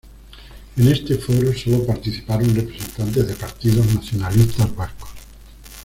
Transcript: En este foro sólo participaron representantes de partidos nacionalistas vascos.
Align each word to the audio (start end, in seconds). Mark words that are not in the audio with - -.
En 0.77 0.87
este 0.91 1.19
foro 1.19 1.53
sólo 1.53 1.85
participaron 1.85 2.55
representantes 2.55 3.27
de 3.27 3.35
partidos 3.35 3.85
nacionalistas 3.93 4.75
vascos. 4.75 5.09